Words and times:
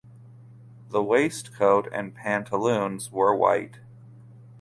The 0.89 1.03
waistcoat 1.03 1.87
and 1.93 2.15
pantaloons 2.15 3.11
were 3.11 3.35
white. 3.35 3.81